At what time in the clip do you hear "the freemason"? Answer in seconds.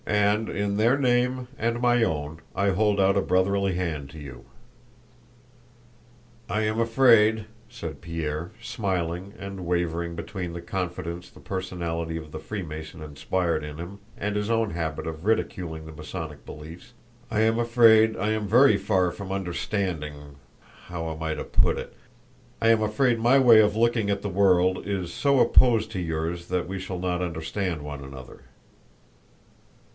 12.31-13.03